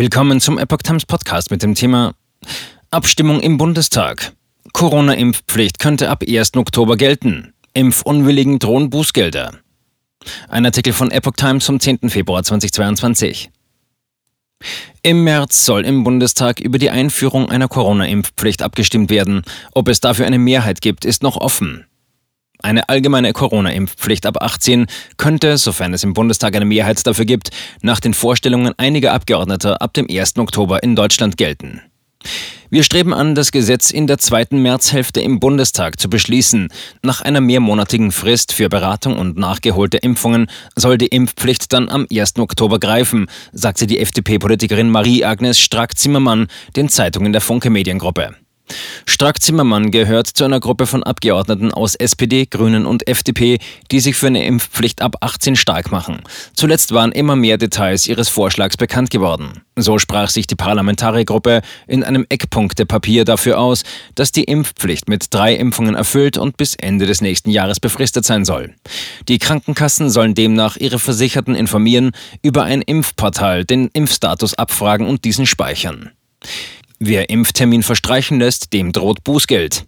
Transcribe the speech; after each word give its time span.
Willkommen 0.00 0.40
zum 0.40 0.56
Epoch 0.56 0.78
Times 0.78 1.04
Podcast 1.04 1.50
mit 1.50 1.62
dem 1.62 1.74
Thema 1.74 2.14
Abstimmung 2.90 3.38
im 3.40 3.58
Bundestag. 3.58 4.32
Corona-Impfpflicht 4.72 5.78
könnte 5.78 6.08
ab 6.08 6.24
1. 6.26 6.56
Oktober 6.56 6.96
gelten. 6.96 7.52
Impfunwilligen 7.74 8.58
drohen 8.58 8.88
Bußgelder. 8.88 9.58
Ein 10.48 10.64
Artikel 10.64 10.94
von 10.94 11.10
Epoch 11.10 11.34
Times 11.36 11.66
vom 11.66 11.80
10. 11.80 12.08
Februar 12.08 12.42
2022. 12.42 13.50
Im 15.02 15.22
März 15.22 15.66
soll 15.66 15.84
im 15.84 16.02
Bundestag 16.02 16.60
über 16.60 16.78
die 16.78 16.88
Einführung 16.88 17.50
einer 17.50 17.68
Corona-Impfpflicht 17.68 18.62
abgestimmt 18.62 19.10
werden. 19.10 19.42
Ob 19.72 19.86
es 19.88 20.00
dafür 20.00 20.24
eine 20.24 20.38
Mehrheit 20.38 20.80
gibt, 20.80 21.04
ist 21.04 21.22
noch 21.22 21.36
offen. 21.36 21.84
Eine 22.62 22.88
allgemeine 22.88 23.32
Corona-Impfpflicht 23.32 24.26
ab 24.26 24.42
18 24.42 24.86
könnte, 25.16 25.56
sofern 25.56 25.94
es 25.94 26.04
im 26.04 26.14
Bundestag 26.14 26.54
eine 26.56 26.64
Mehrheit 26.64 27.06
dafür 27.06 27.24
gibt, 27.24 27.50
nach 27.82 28.00
den 28.00 28.14
Vorstellungen 28.14 28.74
einiger 28.76 29.12
Abgeordneter 29.12 29.80
ab 29.80 29.94
dem 29.94 30.06
1. 30.10 30.36
Oktober 30.38 30.82
in 30.82 30.94
Deutschland 30.94 31.36
gelten. 31.36 31.80
Wir 32.72 32.84
streben 32.84 33.12
an, 33.12 33.34
das 33.34 33.50
Gesetz 33.50 33.90
in 33.90 34.06
der 34.06 34.18
zweiten 34.18 34.62
Märzhälfte 34.62 35.20
im 35.20 35.40
Bundestag 35.40 35.98
zu 35.98 36.08
beschließen. 36.08 36.68
Nach 37.02 37.20
einer 37.20 37.40
mehrmonatigen 37.40 38.12
Frist 38.12 38.52
für 38.52 38.68
Beratung 38.68 39.18
und 39.18 39.36
nachgeholte 39.36 39.96
Impfungen 39.96 40.48
soll 40.76 40.96
die 40.96 41.08
Impfpflicht 41.08 41.72
dann 41.72 41.88
am 41.88 42.06
1. 42.12 42.38
Oktober 42.38 42.78
greifen, 42.78 43.26
sagte 43.52 43.86
die 43.86 43.98
FDP-Politikerin 43.98 44.90
Marie-Agnes 44.90 45.58
Strack-Zimmermann 45.58 46.46
den 46.76 46.88
Zeitungen 46.88 47.32
der 47.32 47.40
Funke 47.40 47.70
Mediengruppe. 47.70 48.36
Strack-Zimmermann 49.06 49.90
gehört 49.90 50.26
zu 50.26 50.44
einer 50.44 50.60
Gruppe 50.60 50.86
von 50.86 51.02
Abgeordneten 51.02 51.72
aus 51.72 51.94
SPD, 51.94 52.46
Grünen 52.46 52.86
und 52.86 53.06
FDP, 53.08 53.58
die 53.90 54.00
sich 54.00 54.16
für 54.16 54.28
eine 54.28 54.44
Impfpflicht 54.44 55.02
ab 55.02 55.16
18 55.20 55.56
stark 55.56 55.90
machen. 55.90 56.22
Zuletzt 56.54 56.92
waren 56.92 57.12
immer 57.12 57.36
mehr 57.36 57.58
Details 57.58 58.06
ihres 58.06 58.28
Vorschlags 58.28 58.76
bekannt 58.76 59.10
geworden. 59.10 59.62
So 59.76 59.98
sprach 59.98 60.30
sich 60.30 60.46
die 60.46 60.56
Parlamentariergruppe 60.56 61.62
in 61.86 62.04
einem 62.04 62.26
Eckpunktepapier 62.28 63.24
dafür 63.24 63.58
aus, 63.58 63.82
dass 64.14 64.32
die 64.32 64.44
Impfpflicht 64.44 65.08
mit 65.08 65.32
drei 65.32 65.54
Impfungen 65.54 65.94
erfüllt 65.94 66.38
und 66.38 66.56
bis 66.56 66.74
Ende 66.74 67.06
des 67.06 67.20
nächsten 67.20 67.50
Jahres 67.50 67.80
befristet 67.80 68.24
sein 68.24 68.44
soll. 68.44 68.74
Die 69.28 69.38
Krankenkassen 69.38 70.10
sollen 70.10 70.34
demnach 70.34 70.76
ihre 70.76 70.98
Versicherten 70.98 71.54
informieren, 71.54 72.12
über 72.42 72.64
ein 72.64 72.82
Impfportal 72.82 73.64
den 73.64 73.88
Impfstatus 73.92 74.54
abfragen 74.54 75.06
und 75.06 75.24
diesen 75.24 75.46
speichern. 75.46 76.10
Wer 77.02 77.30
Impftermin 77.30 77.82
verstreichen 77.82 78.38
lässt, 78.38 78.74
dem 78.74 78.92
droht 78.92 79.24
Bußgeld. 79.24 79.86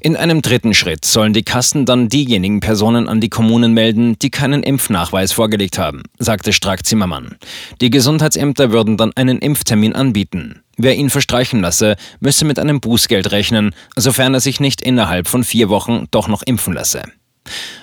In 0.00 0.16
einem 0.16 0.42
dritten 0.42 0.74
Schritt 0.74 1.06
sollen 1.06 1.32
die 1.32 1.44
Kassen 1.44 1.86
dann 1.86 2.10
diejenigen 2.10 2.60
Personen 2.60 3.08
an 3.08 3.22
die 3.22 3.30
Kommunen 3.30 3.72
melden, 3.72 4.18
die 4.18 4.28
keinen 4.28 4.62
Impfnachweis 4.62 5.32
vorgelegt 5.32 5.78
haben, 5.78 6.02
sagte 6.18 6.52
Strack-Zimmermann. 6.52 7.36
Die 7.80 7.88
Gesundheitsämter 7.88 8.70
würden 8.70 8.98
dann 8.98 9.12
einen 9.16 9.38
Impftermin 9.38 9.94
anbieten. 9.94 10.60
Wer 10.76 10.94
ihn 10.96 11.08
verstreichen 11.08 11.62
lasse, 11.62 11.96
müsse 12.20 12.44
mit 12.44 12.58
einem 12.58 12.80
Bußgeld 12.80 13.32
rechnen, 13.32 13.74
sofern 13.96 14.34
er 14.34 14.40
sich 14.40 14.60
nicht 14.60 14.82
innerhalb 14.82 15.26
von 15.26 15.42
vier 15.42 15.70
Wochen 15.70 16.04
doch 16.10 16.28
noch 16.28 16.42
impfen 16.42 16.74
lasse. 16.74 17.02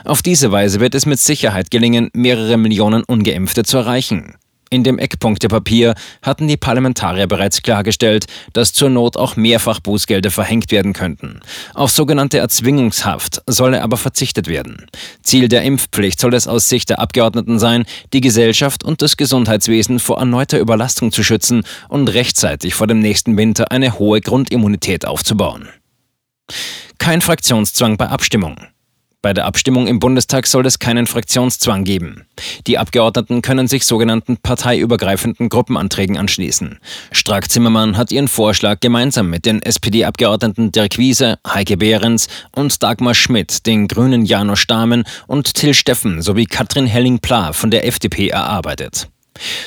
Auf 0.06 0.22
diese 0.22 0.52
Weise 0.52 0.80
wird 0.80 0.94
es 0.94 1.08
mit 1.08 1.20
Sicherheit 1.20 1.72
gelingen, 1.72 2.12
mehrere 2.14 2.58
Millionen 2.58 3.04
Ungeimpfte 3.04 3.64
zu 3.64 3.78
erreichen. 3.78 4.36
In 4.74 4.86
dem 4.86 5.00
Eckpunktepapier 5.00 5.96
hatten 6.22 6.48
die 6.48 6.56
Parlamentarier 6.56 7.28
bereits 7.28 7.62
klargestellt, 7.62 8.26
dass 8.54 8.72
zur 8.72 8.90
Not 8.90 9.18
auch 9.18 9.36
mehrfach 9.36 9.82
Bußgelder 9.82 10.32
verhängt 10.32 10.72
werden 10.72 10.94
könnten. 10.94 11.42
Auf 11.74 11.92
sogenannte 11.92 12.38
Erzwingungshaft 12.38 13.42
solle 13.48 13.84
aber 13.84 13.98
verzichtet 13.98 14.48
werden. 14.48 14.86
Ziel 15.24 15.50
der 15.50 15.64
Impfpflicht 15.64 16.22
soll 16.22 16.34
es 16.34 16.48
aus 16.48 16.70
Sicht 16.70 16.90
der 16.90 17.00
Abgeordneten 17.00 17.60
sein, 17.60 17.84
die 18.14 18.22
Gesellschaft 18.22 18.86
und 18.86 19.02
das 19.02 19.18
Gesundheitswesen 19.18 20.00
vor 20.00 20.20
erneuter 20.20 20.58
Überlastung 20.58 21.12
zu 21.12 21.22
schützen 21.22 21.64
und 21.90 22.08
rechtzeitig 22.08 22.74
vor 22.74 22.88
dem 22.88 23.00
nächsten 23.00 23.36
Winter 23.36 23.74
eine 23.74 24.00
hohe 24.00 24.22
Grundimmunität 24.22 25.06
aufzubauen. 25.06 25.68
Kein 26.98 27.20
Fraktionszwang 27.20 27.98
bei 27.98 28.08
Abstimmung. 28.08 28.56
Bei 29.24 29.34
der 29.34 29.46
Abstimmung 29.46 29.86
im 29.86 30.00
Bundestag 30.00 30.48
soll 30.48 30.66
es 30.66 30.80
keinen 30.80 31.06
Fraktionszwang 31.06 31.84
geben. 31.84 32.26
Die 32.66 32.80
Abgeordneten 32.80 33.44
können 33.44 33.68
sich 33.68 33.86
sogenannten 33.86 34.38
parteiübergreifenden 34.38 35.48
Gruppenanträgen 35.48 36.18
anschließen. 36.18 36.80
Strack-Zimmermann 37.12 37.98
hat 37.98 38.12
ihren 38.12 38.28
Vorschlag 38.28 38.80
gemeinsam 38.80 39.30
mit 39.30 39.46
den 39.46 39.62
SPD-Abgeordneten 39.62 40.72
Dirk 40.72 40.98
Wiese, 40.98 41.38
Heike 41.48 41.78
Behrens 41.78 42.30
und 42.56 42.82
Dagmar 42.82 43.14
Schmidt, 43.14 43.68
den 43.68 43.88
Grünen 43.88 44.26
Janusz 44.26 44.60
Stamen 44.60 45.04
und 45.28 45.54
Till 45.54 45.76
Steffen 45.76 46.24
sowie 46.24 46.48
Katrin 46.48 46.88
Helling-Pla 46.88 47.54
von 47.54 47.70
der 47.70 47.86
FDP 47.86 48.30
erarbeitet. 48.30 49.08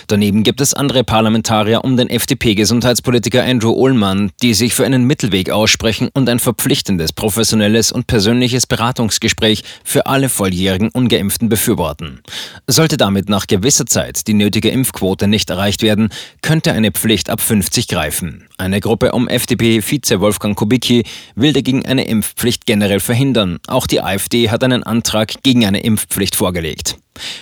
Daneben 0.06 0.42
gibt 0.42 0.60
es 0.60 0.74
andere 0.74 1.04
Parlamentarier 1.04 1.84
um 1.84 1.96
den 1.96 2.10
FDP-Gesundheitspolitiker 2.10 3.42
Andrew 3.42 3.72
Ullmann, 3.72 4.30
die 4.42 4.54
sich 4.54 4.74
für 4.74 4.84
einen 4.84 5.04
Mittelweg 5.04 5.50
aussprechen 5.50 6.08
und 6.12 6.28
ein 6.28 6.38
verpflichtendes, 6.38 7.12
professionelles 7.12 7.90
und 7.90 8.06
persönliches 8.06 8.66
Beratungsgespräch 8.66 9.64
für 9.82 10.06
alle 10.06 10.28
volljährigen 10.28 10.90
Ungeimpften 10.90 11.48
befürworten. 11.48 12.20
Sollte 12.66 12.96
damit 12.96 13.28
nach 13.28 13.46
gewisser 13.46 13.86
Zeit 13.86 14.26
die 14.26 14.34
nötige 14.34 14.68
Impfquote 14.68 15.26
nicht 15.26 15.50
erreicht 15.50 15.82
werden, 15.82 16.10
könnte 16.42 16.72
eine 16.72 16.92
Pflicht 16.92 17.30
ab 17.30 17.40
50 17.40 17.88
greifen. 17.88 18.46
Eine 18.56 18.78
Gruppe 18.78 19.12
um 19.12 19.26
FDP-Vize 19.26 20.20
Wolfgang 20.20 20.56
Kubicki 20.56 21.02
will 21.34 21.52
dagegen 21.52 21.84
eine 21.84 22.04
Impfpflicht 22.04 22.66
generell 22.66 23.00
verhindern. 23.00 23.58
Auch 23.66 23.88
die 23.88 24.00
AfD 24.00 24.48
hat 24.48 24.62
einen 24.62 24.84
Antrag 24.84 25.42
gegen 25.42 25.66
eine 25.66 25.80
Impfpflicht 25.80 26.36
vorgelegt. 26.36 26.96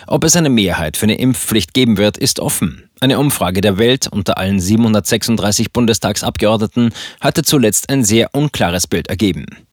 Ob 0.07 0.25
es 0.25 0.37
eine 0.37 0.49
Mehrheit 0.49 0.97
für 0.97 1.05
eine 1.05 1.17
Impfpflicht 1.17 1.75
geben 1.75 1.99
wird, 1.99 2.17
ist 2.17 2.41
offen. 2.41 2.89
Eine 3.01 3.19
Umfrage 3.19 3.61
der 3.61 3.77
Welt 3.77 4.09
unter 4.11 4.39
allen 4.39 4.59
736 4.59 5.71
Bundestagsabgeordneten 5.73 6.95
hatte 7.21 7.43
zuletzt 7.43 7.91
ein 7.91 8.05
sehr 8.05 8.35
unklares 8.35 8.87
Bild 8.87 9.09
ergeben. 9.09 9.67